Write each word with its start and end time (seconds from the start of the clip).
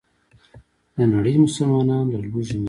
دنړۍ 0.97 1.35
مسلمانان 1.45 2.03
له 2.11 2.17
ولږې 2.21 2.49
مري. 2.55 2.59